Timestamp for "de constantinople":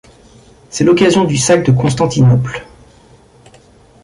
1.63-2.65